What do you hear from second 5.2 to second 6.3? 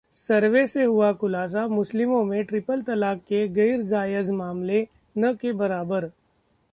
के बराबर